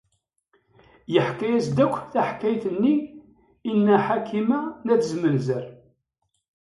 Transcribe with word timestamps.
Yeḥka-as-d 1.13 1.77
akk 1.85 1.95
taḥkayt-nni 2.13 2.95
i 3.69 3.71
Nna 3.77 3.97
Ḥakima 4.05 4.59
n 4.85 4.87
At 4.93 5.03
Zmenzer. 5.11 5.65